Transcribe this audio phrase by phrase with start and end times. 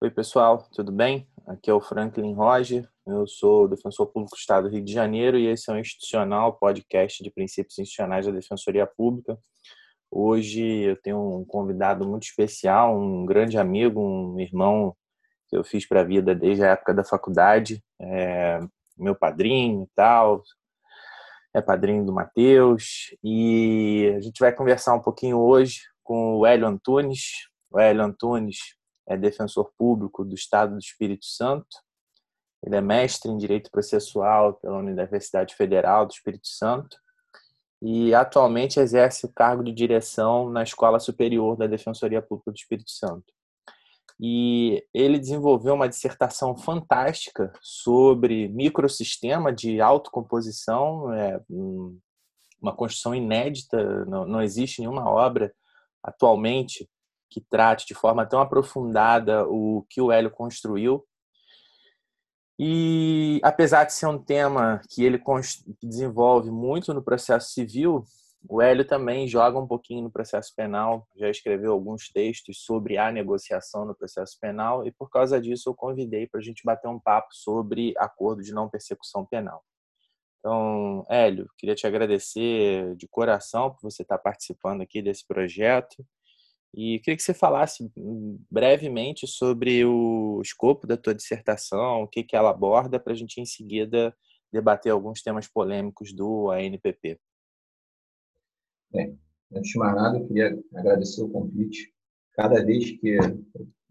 [0.00, 1.28] Oi, pessoal, tudo bem?
[1.44, 5.36] Aqui é o Franklin Roger, eu sou defensor público do Estado do Rio de Janeiro
[5.36, 9.36] e esse é um institucional podcast de princípios institucionais da Defensoria Pública.
[10.08, 14.94] Hoje eu tenho um convidado muito especial, um grande amigo, um irmão
[15.48, 18.60] que eu fiz para a vida desde a época da faculdade, é
[18.96, 20.44] meu padrinho e tal,
[21.52, 26.68] é padrinho do Matheus, e a gente vai conversar um pouquinho hoje com o Hélio
[26.68, 27.48] Antunes.
[27.68, 28.77] O Hélio Antunes
[29.08, 31.66] é defensor público do Estado do Espírito Santo.
[32.64, 36.96] Ele é mestre em Direito Processual pela Universidade Federal do Espírito Santo
[37.80, 42.90] e atualmente exerce o cargo de direção na Escola Superior da Defensoria Pública do Espírito
[42.90, 43.32] Santo.
[44.20, 51.40] E ele desenvolveu uma dissertação fantástica sobre microsistema de autocomposição, é
[52.60, 55.54] uma construção inédita, não, não existe nenhuma obra
[56.02, 56.88] atualmente
[57.30, 61.04] que trate de forma tão aprofundada o que o Hélio construiu.
[62.58, 65.22] E apesar de ser um tema que ele
[65.82, 68.04] desenvolve muito no processo civil,
[68.48, 73.12] o Hélio também joga um pouquinho no processo penal, já escreveu alguns textos sobre a
[73.12, 76.98] negociação no processo penal e por causa disso eu convidei para a gente bater um
[76.98, 79.64] papo sobre acordo de não persecução penal.
[80.38, 86.04] Então, Hélio, queria te agradecer de coração por você estar participando aqui desse projeto
[86.74, 87.90] e queria que você falasse
[88.50, 93.40] brevemente sobre o escopo da tua dissertação, o que, que ela aborda, para a gente
[93.40, 94.14] em seguida
[94.52, 97.18] debater alguns temas polêmicos do ANPP.
[98.90, 99.18] Bem,
[99.52, 101.92] antes de mais nada, eu queria agradecer o convite.
[102.32, 103.18] Cada vez que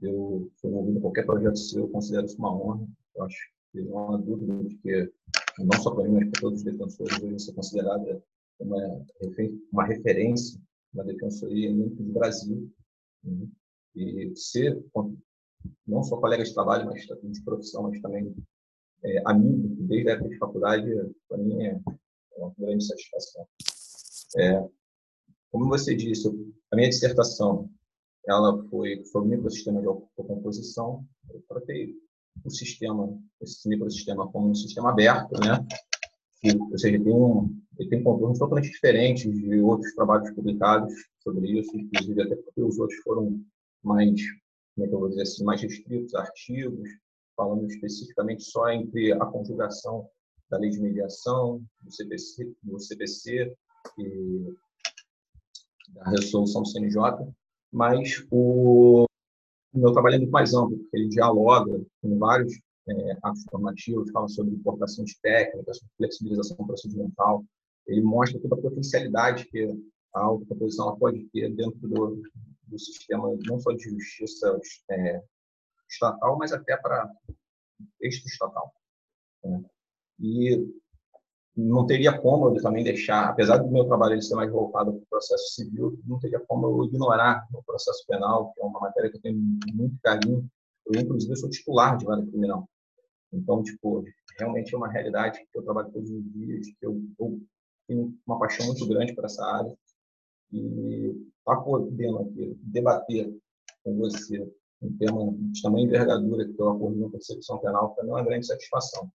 [0.02, 2.88] eu estou ouvindo qualquer projeto seu, eu considero isso uma honra.
[3.16, 3.38] Eu acho
[3.72, 5.12] que não há dúvida de que,
[5.60, 8.24] não só para mim, mas para todos os defensores, hoje ser considerada
[8.60, 9.06] uma,
[9.72, 10.60] uma referência
[10.94, 12.72] na Defensoria do Brasil.
[13.24, 13.48] Né?
[13.96, 14.84] E ser
[15.86, 18.36] não só colega de trabalho, mas de profissão, mas também
[19.04, 20.90] é, amigo, desde a época de faculdade,
[21.28, 21.80] para mim é
[22.38, 23.48] uma grande satisfação.
[24.38, 24.68] É,
[25.52, 26.28] como você disse,
[26.72, 27.70] a minha dissertação
[28.28, 31.06] ela foi sobre microsistema de composição.
[31.30, 31.96] Eu tratei
[32.44, 35.66] o sistema, esse microsistema como um sistema aberto, né?
[36.44, 41.76] Ou seja, tem um, ele tem contornos totalmente diferentes de outros trabalhos publicados sobre isso,
[41.76, 43.40] inclusive até porque os outros foram
[43.84, 44.22] mais,
[44.76, 46.90] como é que eu vou dizer assim, mais restritos, artigos,
[47.36, 50.08] falando especificamente só entre a conjugação
[50.50, 53.54] da lei de mediação, do CPC, do CPC
[54.00, 54.54] e
[55.90, 57.00] da resolução do CNJ,
[57.72, 59.06] mas o
[59.74, 62.54] meu trabalho é muito mais amplo, porque ele dialoga com vários
[62.90, 67.44] é, atos normativos, fala sobre importação de técnicas, flexibilização procedimental,
[67.88, 69.66] ele mostra toda a potencialidade que
[70.14, 72.22] a autocomposição pode ter dentro do,
[72.64, 74.60] do sistema, não só de justiça
[74.92, 75.22] é,
[75.90, 77.10] estatal, mas até para
[78.02, 78.74] extra-estatal.
[79.44, 79.64] Né?
[80.20, 80.68] E
[81.56, 85.08] não teria como eu também deixar, apesar do meu trabalho ser mais voltado para o
[85.10, 89.18] processo civil, não teria como eu ignorar o processo penal, que é uma matéria que
[89.18, 89.38] eu tenho
[89.74, 90.48] muito carinho.
[90.86, 92.70] Eu, inclusive, sou titular de vara criminal.
[93.32, 94.04] Então, tipo,
[94.40, 97.42] realmente é uma realidade que eu trabalho todos os dias, que eu, eu
[97.88, 99.78] tenho uma paixão muito grande por essa área
[100.52, 101.08] e
[101.40, 103.36] estar tá podendo aqui debater
[103.84, 104.50] com você
[104.82, 108.14] um tema de tamanha envergadura que é o acordo de percepção penal para mim é
[108.14, 109.12] uma grande satisfação.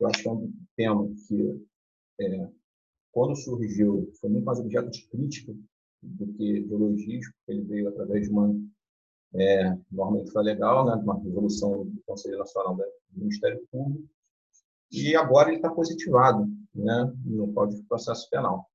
[0.00, 1.66] Eu acho que é um tema que,
[2.20, 2.48] é,
[3.12, 5.54] quando surgiu, foi muito mais objeto de crítica
[6.02, 8.54] do que de elogios, porque ele veio através de uma
[9.34, 14.08] é, norma infralegal, né, de uma resolução do Conselho Nacional do Ministério Público,
[14.90, 18.66] e agora ele está positivado né, no Código de Processo Penal.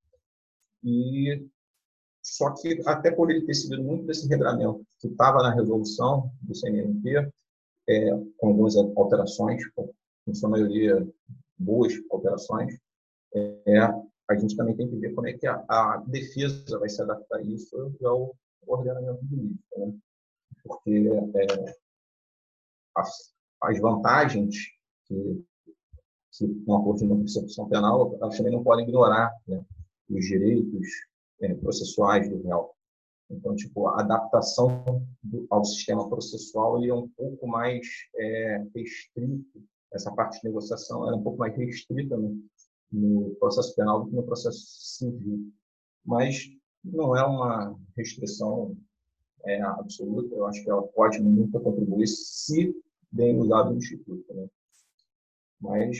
[0.84, 1.48] E
[2.22, 6.56] só que até por ele ter seguido muito desse regramento que estava na resolução do
[6.56, 7.30] CNMP,
[7.90, 9.62] é, com algumas alterações,
[10.28, 11.06] em sua maioria
[11.58, 12.78] boas alterações,
[13.36, 13.82] é,
[14.30, 17.38] a gente também tem que ver como é que a, a defesa vai se adaptar
[17.38, 19.94] a isso ao ordenamento jurídico, né?
[20.64, 21.76] Porque é,
[22.96, 24.56] as, as vantagens
[25.06, 25.44] que
[26.38, 29.64] que com a de persecução penal, elas também não podem ignorar né,
[30.10, 30.88] os direitos
[31.42, 32.72] é, processuais do réu.
[33.30, 39.64] Então, tipo, a adaptação do, ao sistema processual ele é um pouco mais é, restrito.
[39.94, 42.44] Essa parte de negociação é um pouco mais restrita no,
[42.92, 45.52] no processo penal do que no processo civil.
[46.04, 46.48] Mas
[46.84, 48.76] não é uma restrição
[49.46, 50.36] é, absoluta.
[50.36, 52.76] Eu acho que ela pode muito contribuir se
[53.12, 54.34] bem usado no instituto.
[54.34, 54.48] Né?
[55.62, 55.98] Mas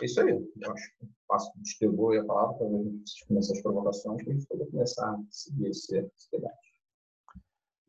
[0.00, 0.30] é isso aí.
[0.30, 4.46] Eu acho que passo distribuir a palavra para gente começar as provocações para a gente
[4.46, 6.70] poder começar a seguir esse, esse debate.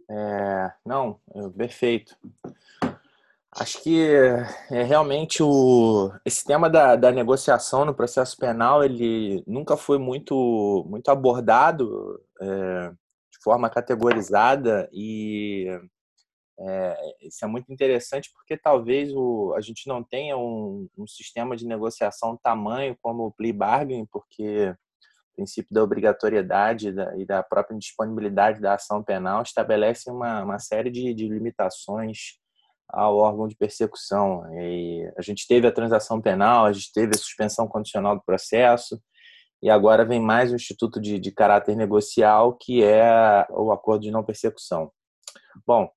[0.10, 1.20] É, não,
[1.56, 2.18] perfeito.
[3.54, 4.08] Acho que
[4.70, 10.86] é realmente o esse tema da, da negociação no processo penal ele nunca foi muito
[10.90, 12.98] muito abordado é, de
[13.42, 15.68] forma categorizada e
[16.60, 21.56] é, isso é muito interessante porque talvez o, a gente não tenha um, um sistema
[21.56, 27.42] de negociação tamanho como o plea bargain, porque o princípio da obrigatoriedade da, e da
[27.42, 32.40] própria disponibilidade da ação penal estabelece uma, uma série de, de limitações
[32.88, 34.44] ao órgão de persecução.
[34.54, 39.02] E a gente teve a transação penal, a gente teve a suspensão condicional do processo,
[39.62, 44.12] e agora vem mais um instituto de, de caráter negocial, que é o acordo de
[44.12, 44.92] não persecução.
[45.66, 45.90] Bom,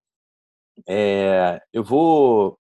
[0.87, 2.58] é, eu vou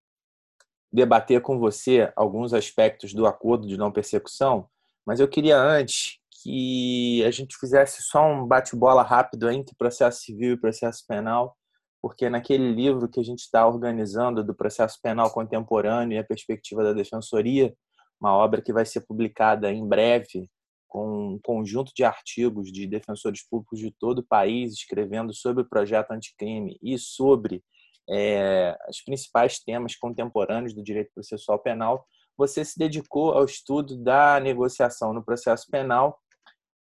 [0.92, 4.68] debater com você alguns aspectos do acordo de não persecução,
[5.04, 10.52] mas eu queria antes que a gente fizesse só um bate-bola rápido entre processo civil
[10.52, 11.56] e processo penal,
[12.00, 16.84] porque naquele livro que a gente está organizando do processo penal contemporâneo e a perspectiva
[16.84, 17.74] da defensoria,
[18.20, 20.48] uma obra que vai ser publicada em breve,
[20.94, 25.68] com um conjunto de artigos de defensores públicos de todo o país escrevendo sobre o
[25.68, 27.64] projeto anticrime e sobre
[28.08, 32.06] é, os principais temas contemporâneos do direito processual penal,
[32.38, 36.16] você se dedicou ao estudo da negociação no processo penal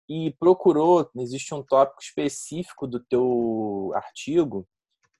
[0.06, 4.68] e procurou, existe um tópico específico do teu artigo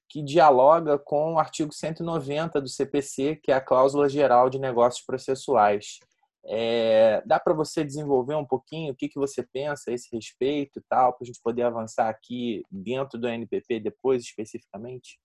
[0.07, 5.03] que dialoga com o artigo 190 do CPC, que é a cláusula geral de negócios
[5.03, 5.97] processuais.
[6.45, 10.79] É, dá para você desenvolver um pouquinho o que, que você pensa a esse respeito
[10.79, 15.19] e tal, para a gente poder avançar aqui dentro do NPP depois, especificamente?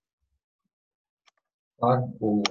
[1.78, 2.12] Claro.
[2.20, 2.42] O,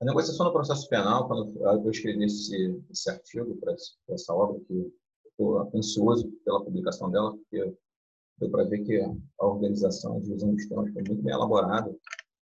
[0.00, 3.74] a negociação no processo penal, quando eu escrevi esse, esse artigo para
[4.10, 4.92] essa obra, que
[5.28, 7.74] estou ansioso pela publicação dela, porque
[8.38, 11.94] deu para ver que a organização de usando os temas foi muito bem elaborada,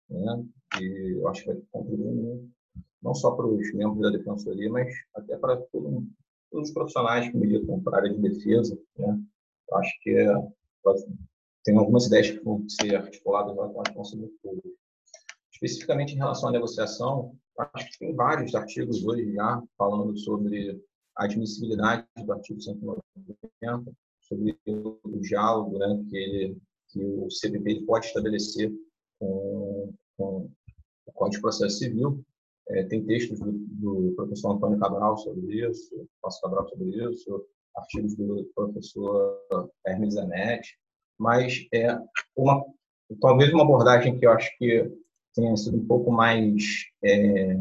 [0.10, 0.46] né?
[0.82, 2.50] e eu acho que vai contribuir
[3.02, 6.06] não só para os membros da defensoria, mas até para todo,
[6.52, 8.78] todos os profissionais que militam para a área de defesa.
[8.98, 9.20] Né?
[9.70, 10.34] Eu acho que é,
[11.64, 14.70] tem algumas ideias que vão ser articuladas lá com a pública.
[15.52, 17.36] Especificamente em relação à negociação,
[17.74, 20.82] acho que tem vários artigos hoje já falando sobre
[21.16, 23.92] a admissibilidade do artigo 190,
[24.22, 26.58] sobre o diálogo né, que, ele,
[26.90, 28.72] que o CPP pode estabelecer
[29.20, 30.50] com, com
[31.08, 32.24] o Código de Processo Civil.
[32.70, 38.16] É, tem textos do, do, professor Antônio Cabral sobre isso, Passo Cabral sobre isso, artigos
[38.16, 39.40] do professor
[39.86, 40.78] Hermes Zanetti,
[41.18, 41.98] mas é
[42.36, 42.66] uma,
[43.22, 44.92] talvez uma abordagem que eu acho que
[45.34, 46.64] tenha sido um pouco mais
[47.04, 47.58] é,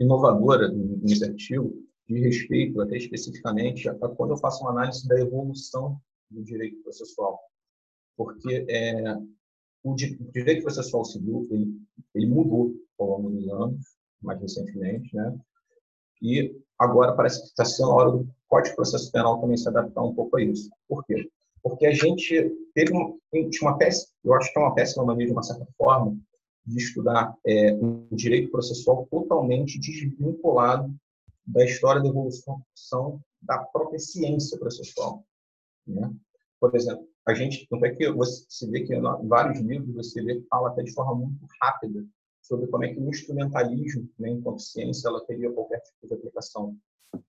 [0.00, 5.98] inovadora nesse artigo, de respeito, até especificamente, a quando eu faço uma análise da evolução
[6.30, 7.40] do direito processual.
[8.16, 9.16] Porque é,
[9.84, 11.78] o, direito processual civil ele,
[12.14, 13.84] ele mudou ao longo dos anos,
[14.22, 15.38] mais recentemente, né?
[16.22, 19.68] e agora parece que está sendo a hora do Código de Processo Penal também se
[19.68, 20.70] adaptar um pouco a isso.
[20.88, 21.28] Por quê?
[21.62, 23.14] Porque a gente teve uma,
[23.62, 26.16] uma péssima, eu acho que é uma péssima maneira, de uma certa forma,
[26.66, 30.94] de estudar é, o direito processual totalmente desvinculado
[31.46, 32.62] da história da evolução
[33.42, 35.24] da própria ciência processual.
[35.86, 36.10] Né?
[36.58, 40.40] Por exemplo, a gente, tanto é que você vê que em vários livros você vê
[40.40, 42.04] que fala até de forma muito rápida
[42.42, 46.76] sobre como é que o instrumentalismo, né, enquanto ciência, ela teria qualquer tipo de aplicação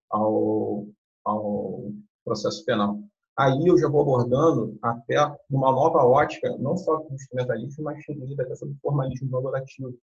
[0.10, 0.88] ao,
[1.24, 1.94] ao
[2.26, 3.00] processo penal.
[3.38, 5.16] Aí eu já vou abordando até
[5.50, 9.98] uma nova ótica, não só do instrumentalismo, mas inclusive até sobre o formalismo valorativo,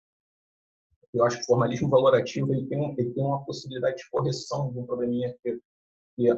[1.14, 4.80] eu acho que o formalismo valorativo ele tem, ele tem uma possibilidade de correção de
[4.80, 5.60] um probleminha que,
[6.16, 6.32] que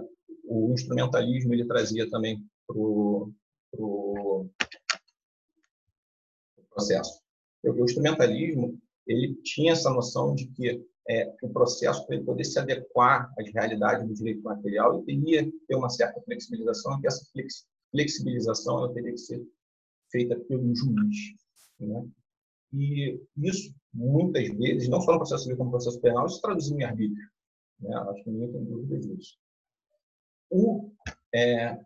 [0.46, 3.32] o instrumentalismo ele trazia também para o
[3.76, 4.50] pro
[6.70, 7.22] processo.
[7.64, 12.58] O instrumentalismo ele tinha essa noção de que é, o processo para ele poder se
[12.58, 17.26] adequar às realidades do direito material ele teria que ter uma certa flexibilização e essa
[17.92, 19.46] flexibilização ela teria que ser
[20.10, 21.16] feita pelo juiz.
[21.80, 22.08] Né?
[22.72, 26.72] E isso, muitas vezes, não só no processo civil como no processo penal, isso traduz
[26.72, 27.30] em arbítrio.
[27.80, 27.96] Né?
[27.96, 29.38] Acho que ninguém tem dúvida disso.
[30.50, 30.92] O,
[31.34, 31.80] é,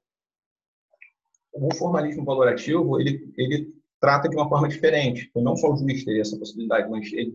[1.59, 5.27] o formalismo valorativo, ele, ele trata de uma forma diferente.
[5.29, 7.33] Então, não só o juiz teria essa possibilidade, mas ele,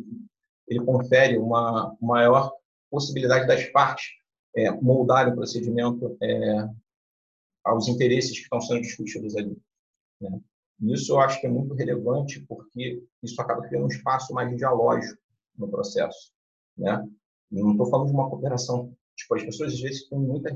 [0.68, 2.52] ele confere uma maior
[2.90, 4.06] possibilidade das partes
[4.56, 6.68] é, moldarem o procedimento é,
[7.64, 9.56] aos interesses que estão sendo discutidos ali.
[10.20, 10.40] Né?
[10.82, 15.20] Isso eu acho que é muito relevante porque isso acaba criando um espaço mais dialógico
[15.56, 16.32] no processo,
[16.76, 17.06] né?
[17.50, 20.50] Não estou falando de uma cooperação, tipo, as pessoas às vezes têm muita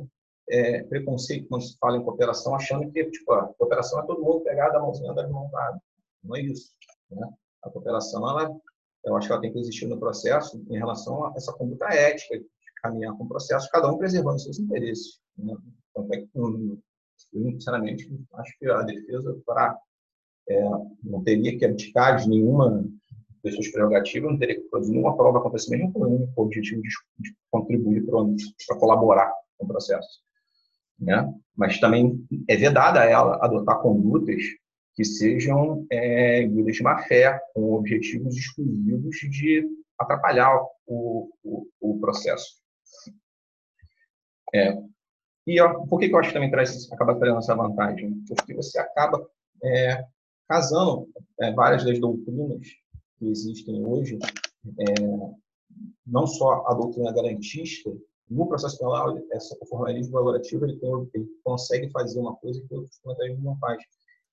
[0.49, 4.41] é, preconceito quando se fala em cooperação, achando que tipo, a cooperação é todo mundo
[4.41, 5.81] pegar da mãozinha das mãos dadas.
[6.23, 6.73] Não é isso.
[7.11, 7.29] Né?
[7.63, 8.57] A cooperação ela,
[9.05, 12.39] eu acho que ela tem que existir no processo em relação a essa conduta ética,
[12.39, 12.47] de
[12.83, 15.21] caminhar com o processo, cada um preservando seus interesses.
[15.37, 15.55] Né?
[15.91, 16.79] Então, é eu,
[17.33, 19.79] sinceramente, acho que a defesa para,
[20.49, 20.63] é,
[21.03, 22.85] não teria que abdicar de nenhuma
[23.43, 26.89] das suas prerrogativas, não teria que produzir nenhuma prova si mesmo com o objetivo de,
[27.19, 30.26] de contribuir para colaborar com o processo.
[30.99, 31.33] Né?
[31.55, 34.43] Mas também é vedada a ela adotar condutas
[34.95, 42.01] que sejam é, guias de má fé, com objetivos exclusivos de atrapalhar o, o, o
[42.01, 42.57] processo.
[44.55, 44.75] É,
[45.47, 48.25] e ó, por que, que eu acho que também traz, acaba trazendo essa vantagem?
[48.27, 49.25] Porque você acaba
[49.63, 50.05] é,
[50.49, 51.09] casando
[51.41, 52.67] é, várias das doutrinas
[53.19, 54.19] que existem hoje,
[54.79, 55.35] é,
[56.07, 57.91] não só a doutrina garantista,
[58.29, 62.75] no processo penal, essa, o formalismo valorativo ele, tem, ele consegue fazer uma coisa que
[62.75, 63.83] o fundamentalismo não faz,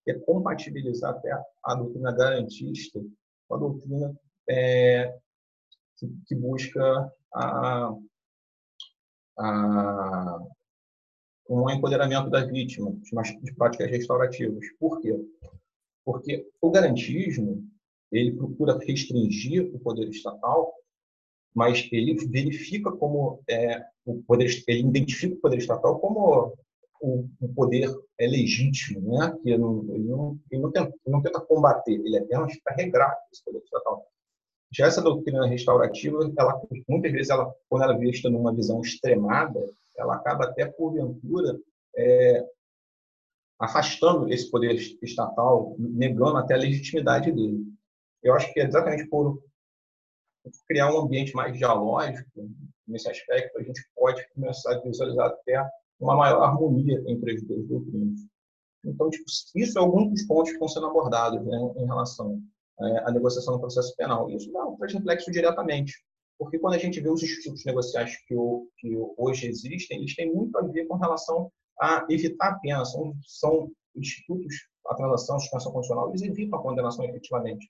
[0.04, 1.32] que é compatibilizar até
[1.64, 3.00] a, doutrina garantista
[3.48, 4.16] com a doutrina
[4.50, 5.16] é,
[5.98, 7.96] que, que, busca a,
[9.40, 10.40] a,
[11.50, 12.92] um empoderamento da vítima
[13.42, 14.66] de práticas restaurativas.
[14.80, 15.16] Por quê?
[16.04, 17.64] Porque o garantismo
[18.12, 20.74] ele procura restringir o poder estatal,
[21.54, 26.54] mas ele verifica como é, o poder, ele identifica o poder estatal como
[27.02, 29.38] o, o poder é legítimo, né?
[29.44, 33.16] Que ele não, ele não, ele não, tenta, não tenta combater, ele apenas para regrar
[33.32, 34.06] esse poder estatal.
[34.72, 39.60] Já essa doutrina restaurativa, ela muitas vezes ela, quando ela é vista numa visão extremada,
[39.96, 41.60] ela acaba até porventura
[41.96, 42.44] é,
[43.60, 47.64] afastando esse poder estatal, negando até a legitimidade dele.
[48.24, 49.42] Eu acho que é exatamente por
[50.68, 52.30] criar um ambiente mais dialógico
[52.88, 55.70] nesse aspecto, a gente pode começar a visualizar até
[56.00, 58.20] uma maior harmonia entre as duas doutrinas.
[58.86, 62.42] Então, tipo, isso é algum dos pontos que estão sendo abordados né, em relação
[62.82, 64.30] é, à negociação no processo penal.
[64.30, 65.94] Isso não traz reflexo diretamente,
[66.38, 68.36] porque quando a gente vê os institutos negociais que
[69.18, 72.84] hoje existem, eles têm muito a ver com relação a evitar a pena.
[72.84, 77.70] São, são institutos, a transação, a suspensão condicional, eles evitam a condenação efetivamente.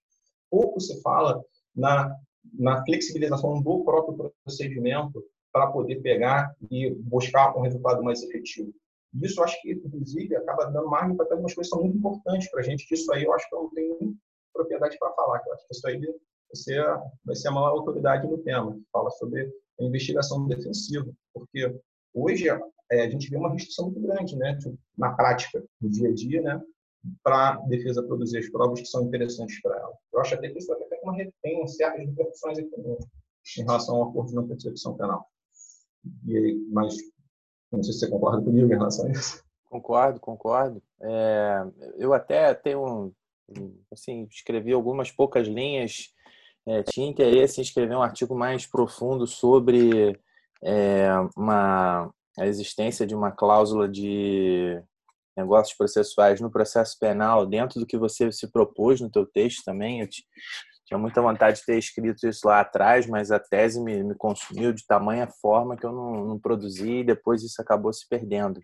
[0.50, 1.44] Pouco se fala
[1.76, 2.16] na,
[2.54, 8.74] na flexibilização do próprio procedimento para poder pegar e buscar um resultado mais efetivo.
[9.22, 12.62] Isso acho que, inclusive, acaba dando margem para algumas coisas que são muito importantes para
[12.62, 14.18] a gente, que isso aí eu acho que eu não tenho
[14.52, 16.84] propriedade para falar, que eu acho que isso aí vai ser,
[17.24, 21.76] vai ser a maior autoridade no tema, que fala sobre a investigação defensiva, porque
[22.14, 22.50] hoje
[22.92, 24.58] é, a gente vê uma restrição muito grande, né,
[24.98, 26.62] na prática, no dia a dia, né,
[27.24, 29.94] para a defesa produzir as provas que são interessantes para ela.
[30.12, 34.36] Eu acho até que isso até uma, tem certas repercussões em relação ao acordo de
[34.36, 35.28] não persecução penal.
[36.28, 36.96] E, mas
[37.72, 39.44] não sei se você concorda comigo em relação a isso.
[39.70, 40.82] Concordo, concordo.
[41.02, 41.66] É,
[41.98, 43.12] eu até tenho,
[43.92, 46.14] assim, escrevi algumas poucas linhas,
[46.66, 50.20] é, tinha interesse em escrever um artigo mais profundo sobre
[50.64, 54.82] é, uma, a existência de uma cláusula de
[55.36, 60.02] negócios processuais no processo penal dentro do que você se propôs no teu texto também.
[60.02, 60.24] Eu te,
[60.94, 64.72] tinha muita vontade de ter escrito isso lá atrás, mas a tese me, me consumiu
[64.72, 68.62] de tamanha forma que eu não, não, produzi e depois isso acabou se perdendo.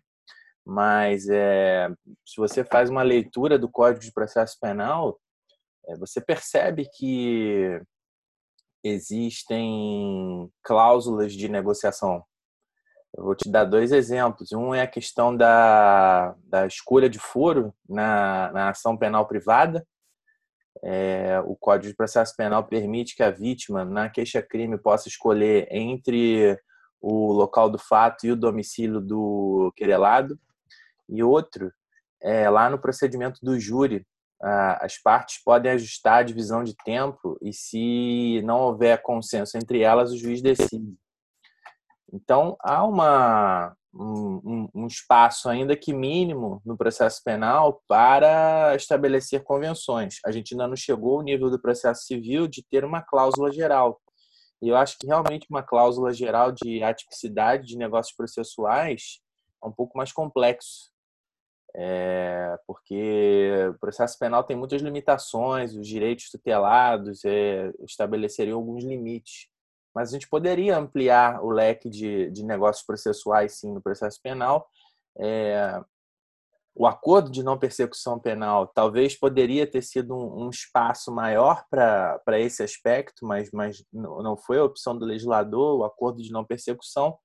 [0.63, 1.89] Mas é,
[2.25, 5.19] se você faz uma leitura do Código de Processo Penal,
[5.88, 7.81] é, você percebe que
[8.83, 12.24] existem cláusulas de negociação.
[13.17, 14.51] Eu vou te dar dois exemplos.
[14.51, 19.83] Um é a questão da, da escolha de foro na, na ação penal privada,
[20.83, 26.57] é, o Código de Processo Penal permite que a vítima, na queixa-crime, possa escolher entre
[27.01, 30.39] o local do fato e o domicílio do querelado.
[31.07, 31.71] E outro,
[32.21, 34.05] é, lá no procedimento do júri,
[34.41, 40.12] as partes podem ajustar a divisão de tempo e, se não houver consenso entre elas,
[40.12, 40.98] o juiz decide.
[42.12, 50.19] Então, há uma, um, um, espaço, ainda que mínimo, no processo penal para estabelecer convenções.
[50.25, 54.00] A gente ainda não chegou ao nível do processo civil de ter uma cláusula geral.
[54.62, 59.22] E eu acho que realmente uma cláusula geral de atipicidade de negócios processuais
[59.63, 60.91] é um pouco mais complexo.
[61.75, 69.48] É, porque o processo penal tem muitas limitações, os direitos tutelados é, estabeleceriam alguns limites
[69.93, 74.67] mas a gente poderia ampliar o leque de, de negócios processuais, sim, no processo penal.
[75.17, 75.81] É,
[76.75, 82.39] o acordo de não persecução penal talvez poderia ter sido um, um espaço maior para
[82.39, 85.79] esse aspecto, mas, mas não foi a opção do legislador.
[85.79, 87.17] O acordo de não persecução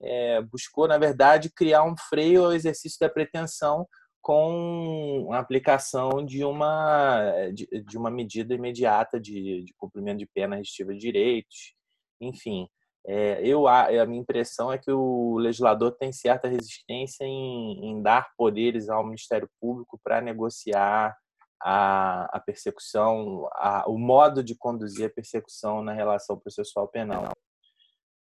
[0.00, 3.86] é, buscou, na verdade, criar um freio ao exercício da pretensão
[4.22, 10.56] com a aplicação de uma, de, de uma medida imediata de, de, cumprimento de pena
[10.56, 11.74] restritiva de direitos.
[12.20, 12.68] Enfim,
[13.06, 18.02] é, eu, a, a, minha impressão é que o legislador tem certa resistência em, em
[18.02, 21.16] dar poderes ao Ministério Público para negociar
[21.62, 27.32] a, a persecução, a, o modo de conduzir a persecução na relação processual penal.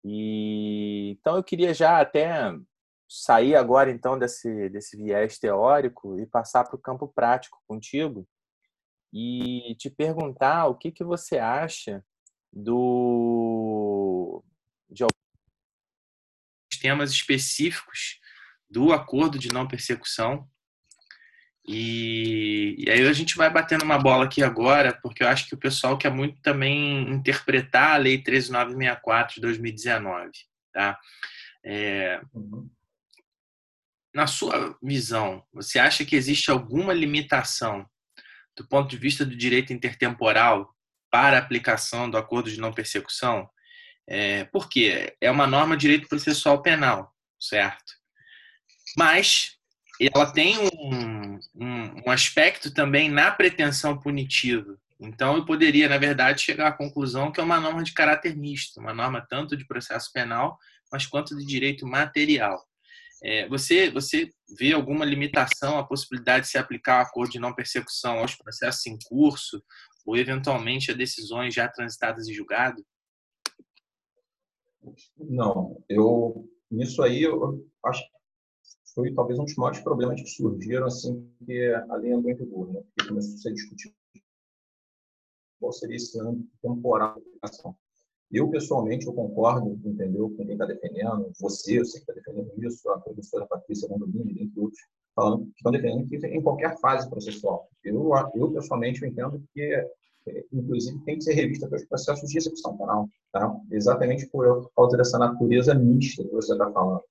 [0.03, 2.53] E então eu queria já até
[3.09, 8.27] sair agora então desse desse viés teórico e passar para o campo prático contigo
[9.13, 12.03] e te perguntar o que que você acha
[12.51, 14.43] do
[14.89, 15.05] de
[16.79, 18.19] temas específicos
[18.69, 20.47] do acordo de não persecução
[21.67, 25.53] e, e, aí a gente vai batendo uma bola aqui agora, porque eu acho que
[25.53, 30.31] o pessoal quer muito também interpretar a Lei 13964 de 2019.
[30.71, 30.97] Tá?
[31.65, 32.21] É,
[34.13, 37.85] na sua visão, você acha que existe alguma limitação
[38.55, 40.73] do ponto de vista do direito intertemporal
[41.09, 43.49] para a aplicação do acordo de não persecução?
[44.07, 45.15] É, por quê?
[45.19, 47.93] É uma norma de direito processual penal, certo?
[48.97, 49.57] Mas
[49.99, 54.77] ela tem um, um, um, aspecto também na pretensão punitiva.
[54.99, 58.79] Então, eu poderia, na verdade, chegar à conclusão que é uma norma de caráter misto,
[58.79, 60.57] uma norma tanto de processo penal,
[60.91, 62.63] mas quanto de direito material.
[63.23, 67.53] É, você, você vê alguma limitação à possibilidade de se aplicar o acordo de não
[67.53, 69.63] persecução aos processos em curso
[70.07, 72.83] ou, eventualmente, a decisões já transitadas em julgado?
[75.17, 78.01] Não, eu nisso aí eu acho
[78.95, 82.73] foi talvez um dos maiores problemas que surgiram assim que a lei andou em vigor,
[82.73, 82.81] né?
[82.95, 83.93] Porque começou a ser discutido
[85.59, 87.75] qual seria esse ano temporal de aplicação.
[88.31, 92.51] Eu, pessoalmente, eu concordo, entendeu, com quem está defendendo, você, eu sei que está defendendo
[92.65, 94.81] isso, a professora Patrícia Mondolini, dentre outros,
[95.17, 97.67] falando que estão defendendo que em qualquer fase processual.
[97.83, 102.37] Eu, eu pessoalmente, eu entendo que, é, inclusive, tem que ser revista pelos processos de
[102.37, 103.51] execução penal, tá?
[103.71, 107.01] Exatamente por causa dessa natureza mista que você está falando.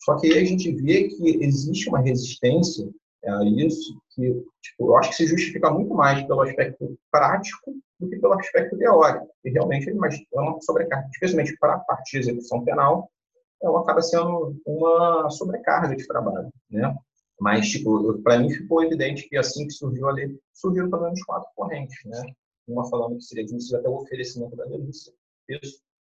[0.00, 2.86] Só que aí a gente vê que existe uma resistência
[3.24, 4.22] a isso que
[4.62, 8.76] tipo, eu acho que se justifica muito mais pelo aspecto prático do que pelo aspecto
[8.76, 9.28] teórico.
[9.44, 9.92] E realmente é
[10.40, 13.10] uma sobrecarga, especialmente para a parte de execução penal,
[13.62, 16.96] ela acaba sendo uma sobrecarga de trabalho, né?
[17.40, 21.22] Mas, tipo, para mim ficou evidente que assim que surgiu a lei, surgiram pelo menos
[21.22, 22.32] quatro correntes, né?
[22.68, 25.12] Uma falando que seria admissível até o oferecimento da denúncia,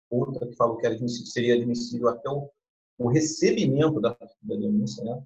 [0.09, 2.49] outra que falou que era admissível, seria admissível até o
[2.99, 4.09] o recebimento da,
[4.41, 5.23] da denúncia, né?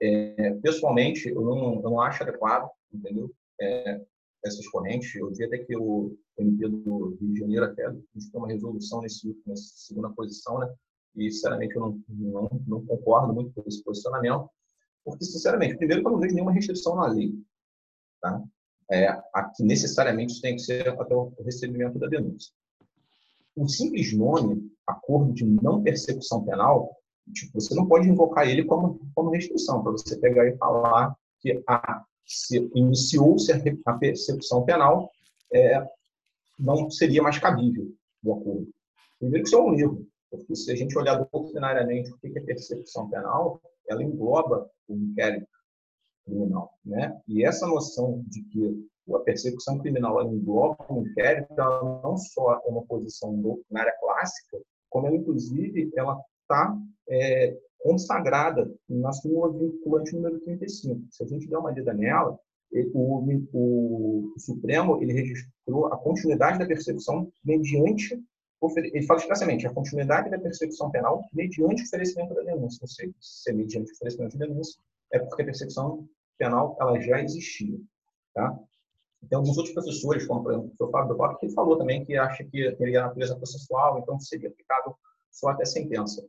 [0.00, 3.32] É, pessoalmente, eu não, eu não acho adequado, entendeu?
[3.60, 4.00] É,
[4.44, 5.14] essas correntes.
[5.14, 8.02] Eu vi até que o MP do Rio de Janeiro até tem
[8.34, 10.74] uma resolução nesse, nessa segunda posição, né?
[11.14, 14.50] E, sinceramente, eu não, não, não concordo muito com esse posicionamento,
[15.04, 17.34] porque, sinceramente, primeiro, eu não vejo nenhuma restrição na lei,
[18.20, 18.42] tá?
[18.90, 22.52] É, aqui, necessariamente, isso tem que ser até o recebimento da denúncia.
[23.56, 26.96] O simples nome, acordo de não persecução penal,
[27.30, 31.62] Tipo, você não pode invocar ele como, como restrição, para você pegar e falar que
[31.68, 33.52] ah, se iniciou-se
[33.84, 35.10] a persecução penal,
[35.52, 35.86] é,
[36.58, 37.92] não seria mais cabível
[38.24, 38.68] o acordo.
[39.18, 42.40] Primeiro que isso é um erro, porque se a gente olhar doutrinariamente o que é
[42.40, 43.60] persecução penal,
[43.92, 45.46] ela engloba o inquérito
[46.24, 46.72] criminal.
[46.84, 47.20] Né?
[47.28, 52.68] E essa noção de que a persecução criminal engloba o inquérito, ela não só é
[52.68, 56.76] uma posição doutrinária clássica, como ela, inclusive, ela está
[57.08, 61.00] é, consagrada na súmula vinculante número 35.
[61.10, 62.38] Se a gente der uma lida nela,
[62.94, 63.18] o,
[63.52, 68.18] o, o, Supremo ele registrou a continuidade da persecução mediante
[68.76, 72.86] ele fala expressamente a continuidade da persecução penal mediante oferecimento da denúncia.
[72.86, 74.80] Seja, se é mediante oferecimento da denúncia,
[75.12, 77.78] é porque a persecução penal ela já existia.
[78.34, 78.58] Tá?
[79.28, 82.16] Tem alguns outros professores, como por exemplo, o professor Fábio Bock, que falou também que
[82.16, 84.96] acha que teria natureza processual, então seria aplicável
[85.30, 86.26] só até sentença.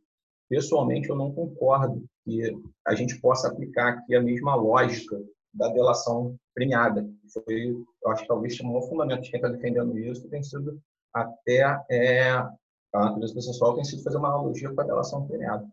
[0.49, 5.19] Pessoalmente, eu não concordo que a gente possa aplicar aqui a mesma lógica
[5.53, 7.07] da delação premiada.
[7.31, 10.79] Foi, eu acho que talvez o fundamento de quem está defendendo isso tem sido
[11.13, 12.51] até é, a
[12.93, 15.67] natureza processual tem sido fazer uma analogia com a delação premiada.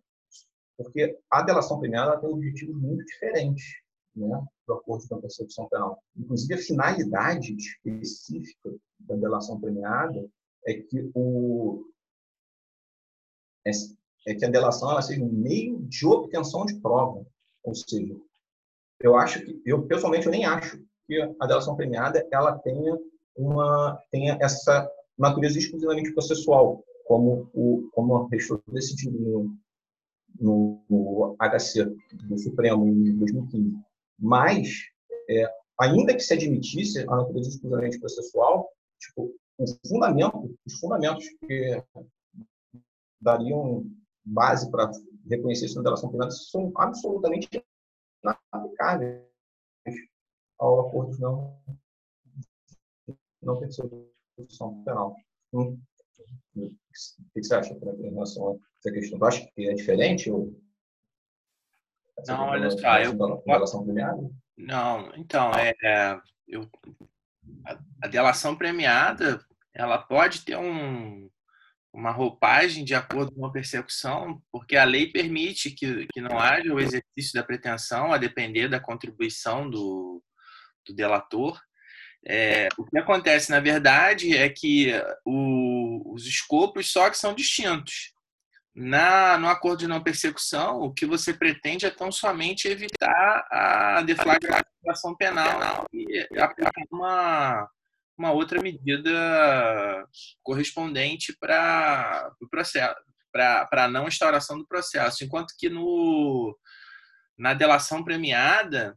[0.76, 3.64] Porque a delação premiada tem objetivos muito diferentes
[4.16, 6.02] né, do acordo com a percepção penal.
[6.16, 10.26] Inclusive, a finalidade específica da delação premiada
[10.66, 11.84] é que o,
[13.66, 13.70] é,
[14.26, 17.24] é que a delação ela seja um meio de obtenção de prova.
[17.62, 18.16] Ou seja,
[19.00, 22.98] eu acho que, eu pessoalmente eu nem acho que a delação premiada ela tenha
[23.36, 29.56] uma tenha essa natureza exclusivamente processual, como o como restou decidido no,
[30.38, 31.84] no, no HC
[32.26, 33.76] do Supremo em 2015.
[34.18, 34.68] Mas,
[35.28, 35.46] é,
[35.78, 41.82] ainda que se admitisse a natureza exclusivamente processual, tipo, o fundamento, os fundamentos que
[43.20, 43.84] dariam
[44.24, 44.90] base para
[45.28, 47.62] reconhecer isso na delação privada são absolutamente
[48.22, 49.22] inaplicáveis
[50.58, 51.58] ao acordo não
[53.42, 53.70] não ter
[54.48, 55.16] solução penal.
[55.52, 55.80] Hum.
[56.56, 56.70] O
[57.34, 59.18] que você acha em relação a essa questão?
[59.18, 60.30] Tu acha que é diferente?
[60.30, 60.60] Ou...
[62.26, 63.12] Não, olha só, eu...
[63.44, 64.30] Delação premiada?
[64.56, 66.68] Não, então, é, é, eu,
[67.66, 69.42] a, a delação premiada,
[69.74, 71.30] ela pode ter um,
[71.92, 76.72] uma roupagem de acordo com a persecução, porque a lei permite que, que não haja
[76.72, 80.22] o exercício da pretensão a depender da contribuição do,
[80.86, 81.60] do delator.
[82.26, 84.92] É, o que acontece, na verdade, é que
[85.24, 88.12] o, os escopos só que são distintos.
[88.74, 94.02] Na, no acordo de não persecução, o que você pretende é tão somente evitar a
[94.02, 97.68] deflagração penal e aplicar uma,
[98.16, 100.06] uma outra medida
[100.42, 102.94] correspondente para o processo,
[103.32, 105.24] para a não instauração do processo.
[105.24, 106.56] Enquanto que no,
[107.36, 108.96] na delação premiada,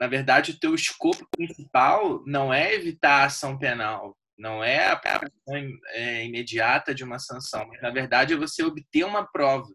[0.00, 4.92] na verdade, o teu escopo principal não é evitar a ação penal, não é a
[4.92, 9.68] aplicação é, imediata de uma sanção, mas na verdade é você obter uma prova.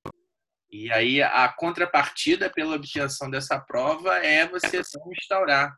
[0.72, 4.82] E aí a contrapartida pela obtenção dessa prova é você
[5.12, 5.76] instaurar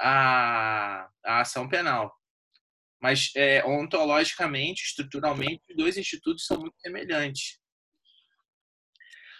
[0.00, 2.14] a, a ação penal.
[3.02, 7.58] Mas é, ontologicamente, estruturalmente, os dois institutos são muito semelhantes.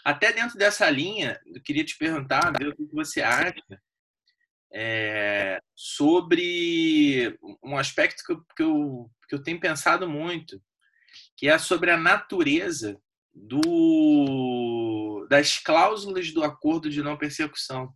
[0.05, 3.55] Até dentro dessa linha, eu queria te perguntar, o que você acha
[4.73, 10.61] é, sobre um aspecto que eu, que, eu, que eu tenho pensado muito,
[11.37, 12.99] que é sobre a natureza
[13.35, 17.93] do, das cláusulas do acordo de não persecução.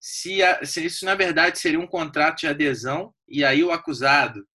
[0.00, 4.46] Se, a, se, isso, na verdade, seria um contrato de adesão, e aí o acusado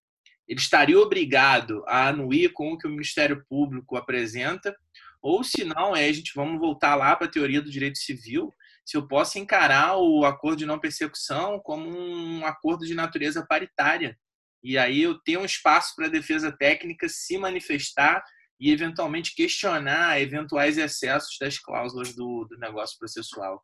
[0.48, 4.74] ele estaria obrigado a anuir com o que o Ministério Público apresenta,
[5.20, 8.52] ou se não, é, a gente vamos voltar lá para a teoria do direito civil,
[8.84, 14.18] se eu posso encarar o acordo de não persecução como um acordo de natureza paritária.
[14.62, 18.22] E aí eu tenho um espaço para a defesa técnica se manifestar
[18.60, 23.60] e eventualmente questionar eventuais excessos das cláusulas do, do negócio processual.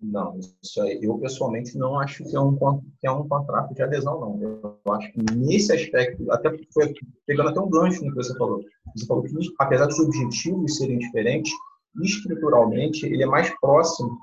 [0.00, 2.56] Não, isso aí, eu pessoalmente não acho que é, um,
[3.00, 4.42] que é um contrato de adesão, não.
[4.42, 6.92] Eu acho que nesse aspecto, até foi
[7.24, 8.64] pegando até um gancho no que você falou.
[8.96, 11.52] Você falou que, apesar dos objetivos serem diferentes,
[12.00, 14.18] estruturalmente, ele é mais próximo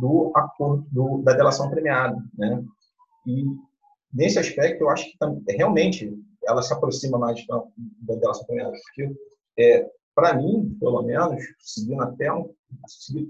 [0.00, 2.64] do acordo do, da delação premiada, né?
[3.26, 3.44] E
[4.12, 6.12] nesse aspecto, eu acho que realmente
[6.46, 7.62] ela se aproxima mais da,
[8.00, 9.14] da delação premiada, porque
[9.58, 12.52] é, para mim, pelo menos, seguindo até um,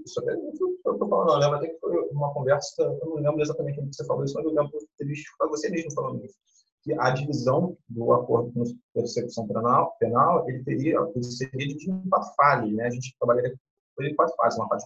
[0.05, 3.41] isso até, eu estou falando, eu lembro até que foi uma conversa, eu não lembro
[3.41, 6.25] exatamente o que você falou isso, mas eu lembro que ter para você mesmo falando
[6.25, 6.35] isso
[6.83, 12.09] que a divisão do acordo com persecução penal, penal ele teria, ele seria de em
[12.09, 12.85] quatro fases, né?
[12.85, 13.55] A gente trabalharia
[13.99, 14.85] ele faz uma parte.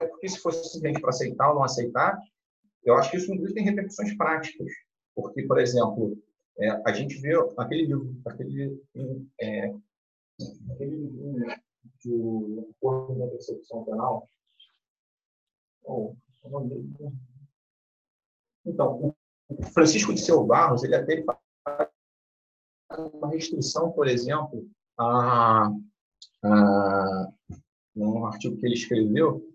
[0.00, 2.18] É porque se fosse simplesmente para aceitar ou não aceitar,
[2.84, 4.68] eu acho que isso inclusive tem repercussões práticas.
[5.14, 6.16] Porque, por exemplo,
[6.58, 8.82] é, a gente vê aquele livro, aquele,
[9.40, 9.74] é,
[10.72, 11.46] aquele livro
[12.04, 14.28] do Acordo da Percepção Penal,
[18.66, 19.14] então,
[19.48, 21.22] o Francisco de Seu Barros, ele até
[21.64, 21.88] faz
[23.12, 24.66] uma restrição, por exemplo,
[24.98, 25.70] a,
[26.42, 27.32] a
[27.96, 29.46] um artigo que ele escreveu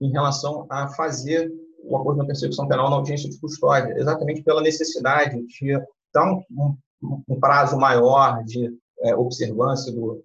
[0.00, 4.60] em relação a fazer o acordo da persecução penal na audiência de custódia, exatamente pela
[4.60, 5.78] necessidade de
[6.12, 10.22] dar um, um, um prazo maior de é, observância do,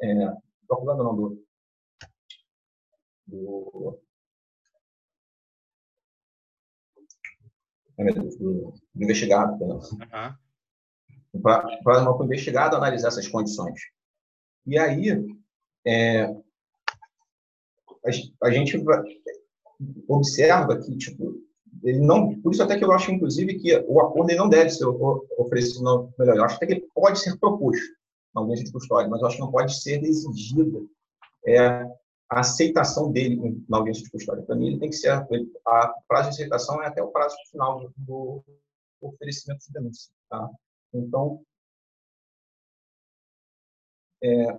[0.00, 0.14] é,
[0.68, 1.44] não, do,
[3.26, 3.98] do
[7.96, 9.52] do, do, investigado.
[9.62, 11.42] Uhum.
[11.42, 13.80] Para o investigado analisar essas condições.
[14.66, 15.24] E aí,
[15.86, 18.10] é, a,
[18.44, 18.82] a, gente
[20.08, 21.34] observa que, tipo,
[21.82, 24.70] ele não, por isso até que eu acho, inclusive, que o acordo ele não deve
[24.70, 24.86] ser
[25.38, 27.92] oferecido, não, melhor, eu acho até que ele pode ser proposto
[28.34, 30.80] na audiência de custódia, mas eu acho que não pode ser exigida
[31.46, 31.86] é,
[32.34, 34.44] a aceitação dele na audiência de custódia.
[34.44, 35.10] Para mim, ele tem que ser.
[35.10, 38.42] A prazo de aceitação é até o prazo final do,
[39.00, 40.12] oferecimento de denúncia.
[40.28, 40.50] Tá?
[40.92, 41.44] Então,
[44.22, 44.58] é,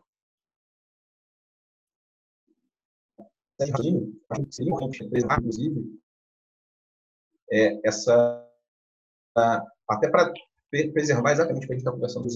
[4.49, 6.01] seria inclusive,
[7.51, 8.41] é, essa
[9.87, 10.31] até para
[10.93, 12.27] preservar exatamente o que a gente está conversando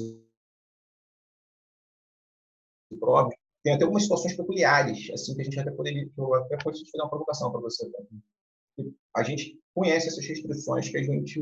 [3.00, 6.80] próprios, tem até algumas situações peculiares, assim, que a gente até poderia, eu até pode
[6.90, 7.90] fazer uma provocação para você.
[7.90, 8.04] Tá?
[9.18, 11.40] A gente conhece essas restrições que a gente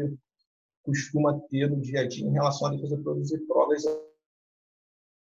[0.84, 3.84] costuma ter no dia a dia em relação à defesa de produzir provas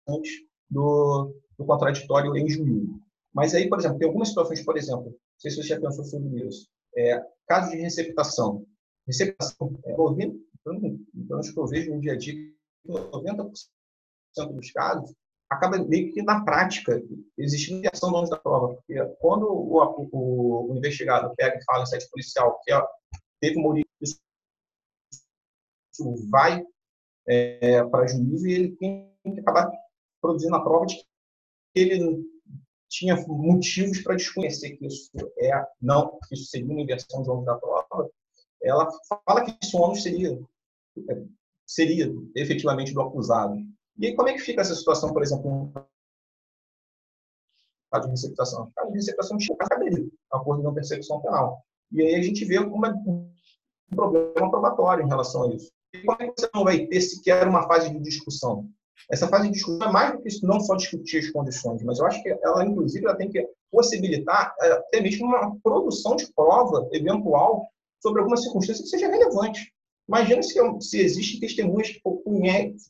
[0.08, 0.32] antes
[0.70, 3.00] do, do contraditório em juízo.
[3.34, 6.04] Mas aí, por exemplo, tem algumas situações, por exemplo, não sei se você já pensou
[6.04, 8.64] sobre isso, é, caso de receptação.
[9.06, 10.36] Receptação, é, 90,
[11.14, 12.34] então, acho que eu vejo no dia a dia,
[12.86, 13.52] 90%
[14.52, 15.14] dos casos,
[15.50, 17.02] acaba meio que na prática
[17.38, 18.74] existindo do ônus da prova.
[18.74, 19.78] Porque quando o,
[20.12, 22.72] o, o, investigado pega e fala em site policial que
[23.40, 24.18] teve uma origem, isso
[26.30, 26.64] vai
[27.26, 29.70] é, para juízo e ele tem que acabar
[30.20, 31.06] produzindo a prova de que
[31.74, 32.24] ele
[32.88, 37.44] tinha motivos para desconhecer que isso é não que isso seria uma inversão de ônus
[37.44, 38.10] da prova.
[38.62, 38.88] Ela
[39.24, 40.38] fala que ônus seria
[41.66, 43.56] seria efetivamente do acusado.
[43.98, 45.72] E como é que fica essa situação, por exemplo, no
[47.90, 48.64] caso de receptação?
[48.64, 51.62] O caso de receptação tinha caberia, acordo de não persecução penal.
[51.92, 53.30] E aí a gente vê uma, um
[53.90, 55.70] problema probatório em relação a isso.
[55.94, 58.68] E como é que você não vai ter sequer uma fase de discussão?
[59.10, 61.98] Essa fase de discussão é mais do que isso, não só discutir as condições, mas
[61.98, 66.32] eu acho que ela, inclusive, ela tem que possibilitar é, até mesmo uma produção de
[66.32, 67.68] prova eventual
[68.02, 69.72] sobre alguma circunstância que seja relevante.
[70.08, 72.00] Imagina se, se existem testemunhas que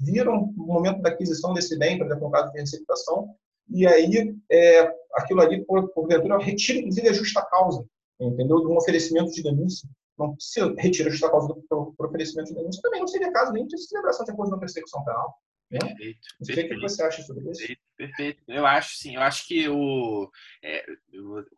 [0.00, 3.34] viram o momento da aquisição desse bem, por exemplo, no caso de receptação,
[3.68, 7.84] e aí é, aquilo ali, por, porventura, retira, inclusive, a justa causa,
[8.20, 8.60] entendeu?
[8.60, 9.88] De um oferecimento de denúncia.
[10.18, 13.32] Não se retira a justa causa do, do, do oferecimento de denúncia, também não seria
[13.32, 15.34] caso nem de celebração de acordo de persecução penal.
[15.70, 15.78] Né?
[15.80, 16.20] Perfeito.
[16.38, 17.58] Não sei o que você acha sobre isso.
[17.58, 18.42] Perfeito, perfeito.
[18.48, 19.16] Eu acho sim.
[19.16, 20.30] Eu acho que o,
[20.62, 20.84] é,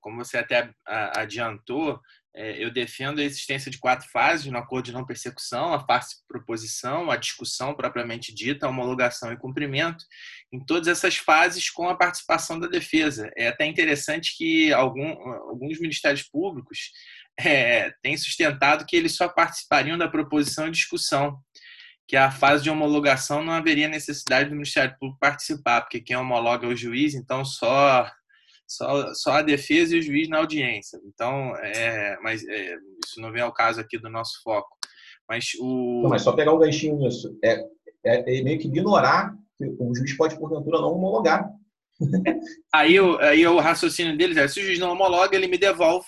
[0.00, 2.00] como você até adiantou,
[2.34, 6.16] é, eu defendo a existência de quatro fases no acordo de não persecução: a fase
[6.26, 10.04] proposição, a discussão propriamente dita, a homologação e cumprimento.
[10.52, 13.30] Em todas essas fases, com a participação da defesa.
[13.36, 15.08] É até interessante que algum,
[15.48, 16.90] alguns ministérios públicos
[17.40, 21.38] é, têm sustentado que eles só participariam da proposição e discussão
[22.08, 26.66] que a fase de homologação não haveria necessidade do Ministério Público participar, porque quem homologa
[26.66, 28.10] é o juiz, então só
[28.68, 31.00] só, só a defesa e o juiz na audiência.
[31.04, 34.76] Então, é, mas é, isso não vem ao caso aqui do nosso foco.
[35.28, 36.02] Mas o.
[36.02, 37.36] Não, mas só pegar um ganchinho nisso.
[37.42, 37.60] É,
[38.04, 41.48] é, é meio que ignorar que o juiz pode, porventura, não homologar.
[42.72, 46.06] aí, o, aí o raciocínio deles é: se o juiz não homologa, ele me devolve.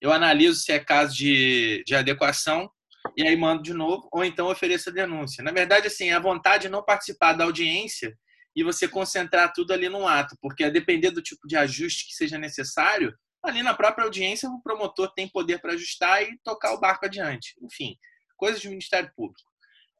[0.00, 2.70] Eu analiso se é caso de, de adequação
[3.16, 5.44] e aí mando de novo, ou então ofereço a denúncia.
[5.44, 8.16] Na verdade, assim, a vontade de não participar da audiência
[8.54, 12.14] e você concentrar tudo ali no ato, porque a depender do tipo de ajuste que
[12.14, 16.80] seja necessário, ali na própria audiência o promotor tem poder para ajustar e tocar o
[16.80, 17.54] barco adiante.
[17.62, 17.96] Enfim,
[18.36, 19.48] coisas do Ministério Público.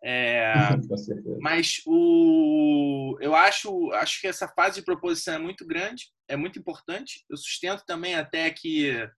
[0.03, 0.53] É,
[1.41, 6.59] mas o, eu acho, acho que essa fase de proposição é muito grande, é muito
[6.59, 7.25] importante.
[7.29, 9.09] Eu sustento também até que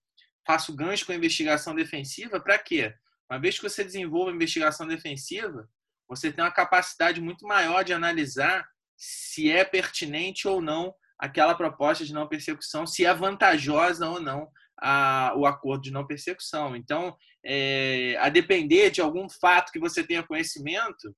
[0.47, 2.40] faço gancho com a investigação defensiva.
[2.40, 2.95] Para quê?
[3.31, 5.68] Uma vez que você desenvolve a investigação defensiva,
[6.09, 8.66] você tem uma capacidade muito maior de analisar
[9.03, 14.49] se é pertinente ou não aquela proposta de não persecução, se é vantajosa ou não
[14.81, 16.77] a, o acordo de não persecução.
[16.77, 21.15] Então, é, a depender de algum fato que você tenha conhecimento,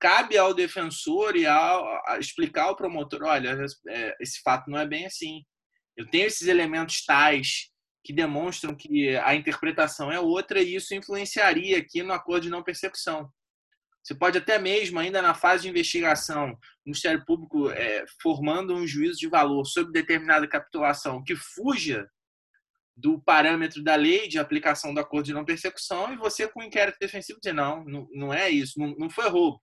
[0.00, 4.86] cabe ao defensor e ao, a explicar ao promotor: olha, é, esse fato não é
[4.86, 5.42] bem assim.
[5.96, 7.70] Eu tenho esses elementos tais
[8.02, 12.62] que demonstram que a interpretação é outra e isso influenciaria aqui no acordo de não
[12.62, 13.30] persecução.
[14.08, 18.86] Você pode até mesmo, ainda na fase de investigação, o Ministério Público é, formando um
[18.86, 22.08] juízo de valor sobre determinada capitulação que fuja
[22.96, 26.62] do parâmetro da lei de aplicação do acordo de não persecução e você, com o
[26.62, 29.60] inquérito defensivo, dizer: não, não, não é isso, não, não foi roubo,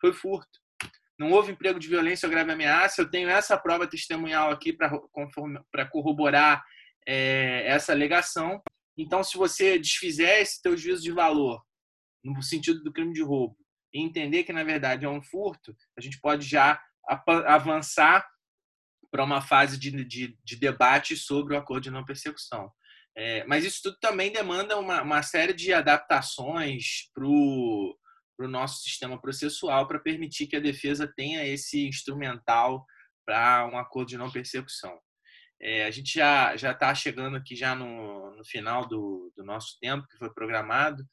[0.00, 0.58] foi furto.
[1.16, 3.02] Não houve emprego de violência ou grave ameaça.
[3.02, 6.64] Eu tenho essa prova testemunhal aqui para corroborar
[7.06, 8.60] é, essa alegação.
[8.96, 11.62] Então, se você desfizer esse teu juízo de valor
[12.24, 13.56] no sentido do crime de roubo
[13.92, 16.80] e entender que, na verdade, é um furto, a gente pode já
[17.46, 18.26] avançar
[19.10, 22.70] para uma fase de, de, de, debate sobre o acordo de não persecução.
[23.16, 27.96] É, mas isso tudo também demanda uma, uma série de adaptações para o
[28.40, 32.84] nosso sistema processual para permitir que a defesa tenha esse instrumental
[33.26, 34.98] para um acordo de não persecução.
[35.60, 40.06] É, a gente já está chegando aqui já no, no final do, do nosso tempo
[40.06, 41.04] que foi programado.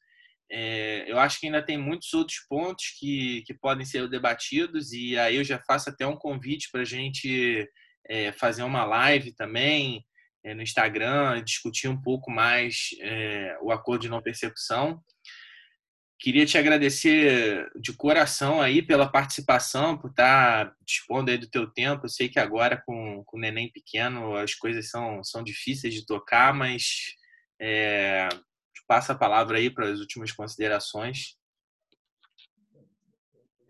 [0.51, 5.17] É, eu acho que ainda tem muitos outros pontos que, que podem ser debatidos e
[5.17, 7.67] aí eu já faço até um convite para a gente
[8.07, 10.05] é, fazer uma live também,
[10.43, 15.01] é, no Instagram, discutir um pouco mais é, o acordo de não persecução.
[16.19, 22.05] Queria te agradecer de coração aí pela participação, por estar dispondo aí do teu tempo.
[22.05, 26.05] Eu sei que agora com, com o neném pequeno as coisas são, são difíceis de
[26.05, 26.83] tocar, mas
[28.87, 31.37] passa a palavra aí para as últimas considerações.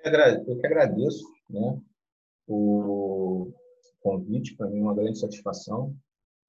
[0.03, 1.81] Eu que agradeço né,
[2.47, 3.51] o
[4.01, 5.95] convite, para mim é uma grande satisfação.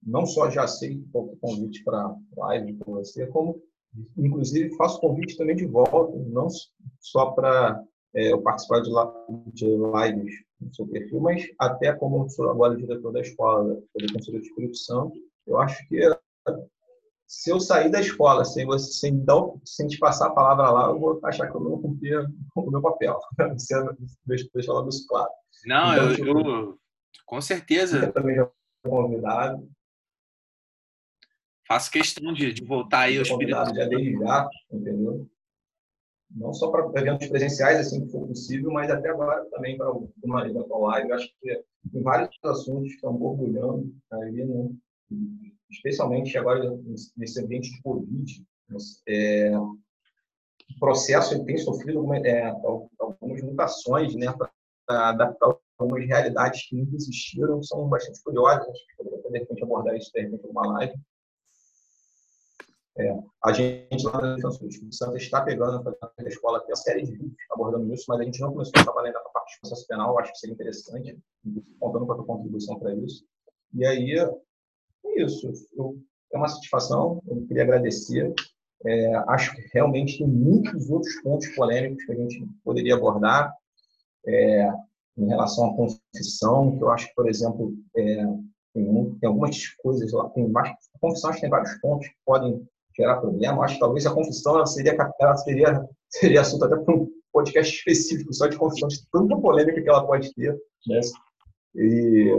[0.02, 3.62] Não só já aceito o convite para live com você, como
[4.16, 6.48] inclusive faço convite também de volta, não
[7.00, 7.82] só para
[8.14, 13.20] é, eu participar de, lives no seu perfil, mas até como sou agora diretor da
[13.20, 15.98] escola, do Conselho de Espírito Santo, eu acho que
[17.26, 20.88] se eu sair da escola sem você sem, dar, sem te passar a palavra lá,
[20.88, 23.18] eu vou achar que eu não cumpri o meu papel.
[24.26, 25.30] deixa, deixa eu isso claro.
[25.64, 26.78] Não, então, eu, tipo, eu,
[27.24, 27.98] com certeza.
[27.98, 28.48] Eu também já
[28.84, 29.68] convidado.
[31.66, 33.48] Faço questão de, de voltar aí ao Santo.
[33.48, 35.28] Já desde já, entendeu?
[36.30, 40.46] Não só para eventos presenciais, assim que for possível, mas até agora também para uma
[40.46, 41.08] eventual live.
[41.08, 44.70] Eu acho que tem vários assuntos que estão borbulhando aí, né?
[45.70, 46.62] Especialmente agora
[47.16, 48.44] nesse ambiente de Covid,
[49.08, 54.32] é, o processo tem sofrido alguma, é, algumas mutações, né,
[54.86, 59.96] para adaptar algumas realidades que nunca existiram, são bastante curiosas, que poderia, de repente, abordar
[59.96, 60.94] isso, de repente, numa live.
[62.98, 63.14] É,
[63.44, 65.84] a gente lá na Defesa do está pegando
[66.18, 68.84] na escola tem uma série de vídeos abordando isso, mas a gente não começou a
[68.84, 71.18] trabalhar ainda na parte de processo penal, acho que seria interessante,
[71.78, 73.26] contando com a tua contribuição para isso.
[73.74, 74.14] E aí,
[75.08, 75.52] é isso.
[75.76, 75.96] Eu,
[76.32, 78.32] é uma satisfação, eu queria agradecer.
[78.84, 83.52] É, acho que realmente tem muitos outros pontos polêmicos que a gente poderia abordar
[84.26, 84.70] é,
[85.16, 88.26] em relação à confissão, que eu acho que, por exemplo, é,
[88.74, 92.14] tem, tem, algumas coisas lá, tem mais, a confissão acho que tem vários pontos que
[92.24, 93.64] podem gerar problema.
[93.64, 97.74] Acho que talvez a confissão ela seria, ela seria, seria assunto até para um podcast
[97.74, 100.54] específico só de confissão, de tanta polêmica que ela pode ter.
[100.86, 101.00] Né?
[101.76, 102.32] E,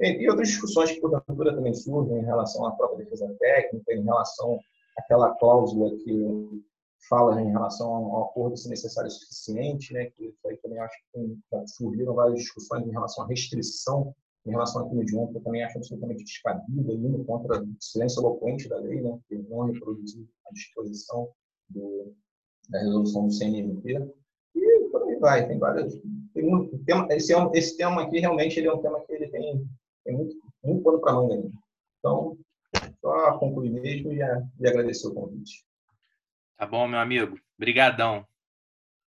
[0.00, 4.58] e outras discussões que, porventura, também surgem em relação à própria defesa técnica, em relação
[4.98, 6.64] àquela cláusula que
[7.08, 10.96] fala em relação ao acordo se necessário e suficiente, né, que isso aí também acho
[10.96, 14.14] que tem, surgiram várias discussões em relação à restrição
[14.46, 18.68] em relação de honra, que eu também acho absolutamente descabida, indo contra o silêncio eloquente
[18.68, 21.28] da lei, né, que não reproduzir a disposição
[21.68, 22.14] do,
[22.70, 24.08] da resolução do CNMP.
[24.54, 26.00] E por aí vai, tem várias
[26.42, 26.78] muito,
[27.10, 29.66] esse, é esse tema aqui realmente ele é um tema que ele tem,
[30.04, 31.50] tem muito, muito pano para manga.
[31.98, 32.36] Então,
[33.00, 35.64] só concluir mesmo e, e agradecer o convite.
[36.56, 37.38] Tá bom, meu amigo.
[37.58, 38.26] Obrigadão.